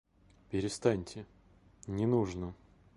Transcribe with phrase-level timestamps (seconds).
[0.49, 1.27] Перестаньте,
[1.85, 2.55] не нужно!